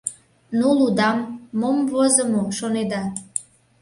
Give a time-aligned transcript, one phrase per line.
[0.57, 1.19] Ну, лудам,
[1.59, 3.03] мом возымо, шонеда?